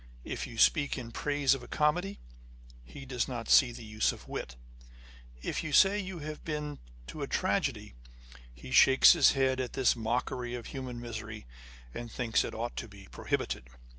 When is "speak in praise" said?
0.57-1.53